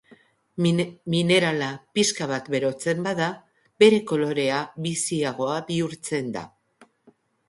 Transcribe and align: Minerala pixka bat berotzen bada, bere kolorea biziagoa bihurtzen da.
Minerala 1.13 1.65
pixka 1.97 2.27
bat 2.31 2.47
berotzen 2.55 3.03
bada, 3.07 3.27
bere 3.83 3.99
kolorea 4.13 4.63
biziagoa 4.87 5.59
bihurtzen 5.69 6.33
da. 6.39 6.43